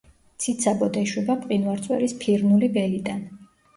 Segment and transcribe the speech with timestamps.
[0.43, 3.21] ციცაბოდ ეშვება მყინვარწვერის ფირნული ველიდან.